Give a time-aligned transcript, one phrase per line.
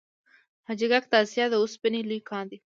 [0.67, 2.57] حاجي ګک د اسیا د وسپنې لوی کان دی